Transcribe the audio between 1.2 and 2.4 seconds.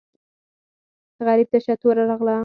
غریبه تشه توره راغله.